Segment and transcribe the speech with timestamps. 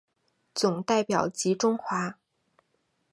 [0.55, 2.17] 总代表吉钟华。